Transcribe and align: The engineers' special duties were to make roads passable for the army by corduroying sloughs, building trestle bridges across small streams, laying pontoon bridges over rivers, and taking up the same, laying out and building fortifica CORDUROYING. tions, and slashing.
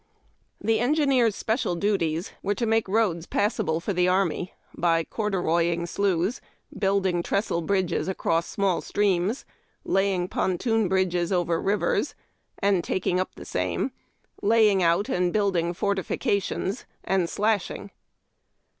The 0.59 0.79
engineers' 0.79 1.35
special 1.35 1.75
duties 1.75 2.31
were 2.41 2.55
to 2.55 2.65
make 2.65 2.87
roads 2.87 3.27
passable 3.27 3.79
for 3.79 3.93
the 3.93 4.07
army 4.07 4.51
by 4.75 5.03
corduroying 5.03 5.85
sloughs, 5.85 6.41
building 6.75 7.21
trestle 7.21 7.61
bridges 7.61 8.07
across 8.07 8.47
small 8.47 8.81
streams, 8.81 9.45
laying 9.85 10.27
pontoon 10.27 10.87
bridges 10.87 11.31
over 11.31 11.61
rivers, 11.61 12.15
and 12.57 12.83
taking 12.83 13.19
up 13.19 13.35
the 13.35 13.45
same, 13.45 13.91
laying 14.41 14.81
out 14.81 15.07
and 15.07 15.31
building 15.31 15.71
fortifica 15.71 16.17
CORDUROYING. 16.19 16.41
tions, 16.41 16.85
and 17.03 17.29
slashing. 17.29 17.91